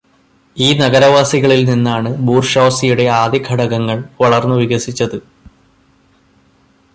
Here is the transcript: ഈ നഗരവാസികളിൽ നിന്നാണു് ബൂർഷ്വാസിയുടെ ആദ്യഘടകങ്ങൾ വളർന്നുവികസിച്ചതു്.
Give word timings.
ഈ 0.57 0.67
നഗരവാസികളിൽ 0.77 1.65
നിന്നാണു് 1.65 2.17
ബൂർഷ്വാസിയുടെ 2.17 3.05
ആദ്യഘടകങ്ങൾ 3.19 4.03
വളർന്നുവികസിച്ചതു്. 4.21 5.19